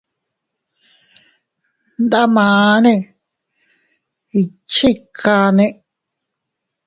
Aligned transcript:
Ndamane, 2.03 2.93
¿iychikanne? 4.39 5.65